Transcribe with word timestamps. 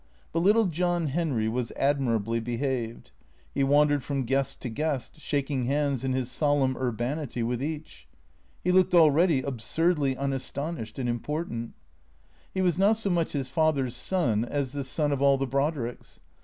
But 0.33 0.39
little 0.39 0.65
John 0.65 1.09
Henry 1.09 1.47
was 1.47 1.71
admirably 1.75 2.39
behaved. 2.39 3.11
He 3.53 3.63
wandered 3.63 4.03
from 4.03 4.23
guest 4.23 4.59
to 4.63 4.69
guest, 4.69 5.19
shaking 5.21 5.65
hands, 5.65 6.03
in 6.03 6.13
his 6.13 6.31
solemn 6.31 6.75
urbanity, 6.75 7.43
with 7.43 7.61
each. 7.61 8.07
He 8.63 8.71
looked 8.71 8.95
already 8.95 9.43
absurdly 9.43 10.15
unastonished 10.17 10.97
and 10.97 11.07
important. 11.07 11.75
He 12.51 12.61
was 12.63 12.79
not 12.79 12.97
so 12.97 13.11
much 13.11 13.33
his 13.33 13.47
father's 13.47 13.95
son 13.95 14.43
as 14.43 14.71
the 14.71 14.83
son 14.83 15.11
of 15.11 15.21
all 15.21 15.37
the 15.37 15.45
Brod 15.45 15.75
ricks. 15.75 16.19